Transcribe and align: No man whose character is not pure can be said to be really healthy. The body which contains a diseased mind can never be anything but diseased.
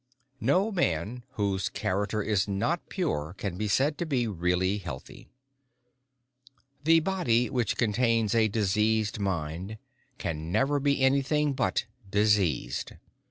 No 0.39 0.71
man 0.71 1.21
whose 1.33 1.69
character 1.69 2.23
is 2.23 2.47
not 2.47 2.89
pure 2.89 3.35
can 3.37 3.55
be 3.55 3.67
said 3.67 3.99
to 3.99 4.05
be 4.07 4.27
really 4.27 4.79
healthy. 4.79 5.27
The 6.85 7.01
body 7.01 7.51
which 7.51 7.77
contains 7.77 8.33
a 8.33 8.47
diseased 8.47 9.19
mind 9.19 9.77
can 10.17 10.51
never 10.51 10.79
be 10.79 11.01
anything 11.01 11.53
but 11.53 11.85
diseased. 12.09 12.93